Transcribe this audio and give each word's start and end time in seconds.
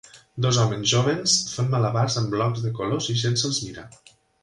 Dos 0.45 0.57
homes 0.63 0.87
joves 0.91 1.35
fan 1.57 1.71
malabars 1.75 2.17
amb 2.25 2.35
blocs 2.39 2.67
de 2.67 2.75
colors 2.83 3.15
i 3.15 3.19
gent 3.27 3.41
se'ls 3.45 3.65
mira. 3.69 3.91